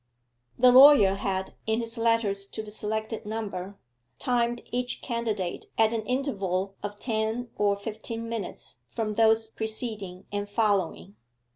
[0.57, 3.77] The lawyer had, in his letters to the selected number,
[4.17, 10.49] timed each candidate at an interval of ten or fifteen minutes from those preceding and
[10.49, 11.17] following.